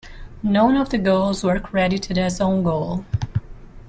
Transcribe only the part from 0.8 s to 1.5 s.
the goals